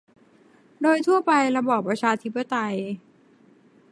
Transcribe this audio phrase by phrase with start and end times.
[0.81, 2.75] โดยทั่วไประบอบประชาธิปไตย